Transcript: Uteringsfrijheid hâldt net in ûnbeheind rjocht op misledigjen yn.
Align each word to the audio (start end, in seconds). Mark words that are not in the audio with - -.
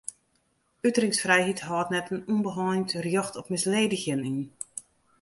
Uteringsfrijheid 0.87 1.59
hâldt 1.67 1.93
net 1.95 2.11
in 2.15 2.25
ûnbeheind 2.33 2.89
rjocht 3.05 3.35
op 3.41 3.47
misledigjen 3.53 4.21
yn. 4.31 4.39